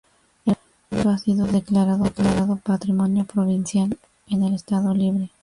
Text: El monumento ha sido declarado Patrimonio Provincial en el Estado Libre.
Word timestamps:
El 0.47 0.57
monumento 0.89 1.09
ha 1.11 1.17
sido 1.19 1.45
declarado 1.45 2.09
Patrimonio 2.63 3.23
Provincial 3.25 3.99
en 4.31 4.41
el 4.41 4.55
Estado 4.55 4.95
Libre. 4.95 5.29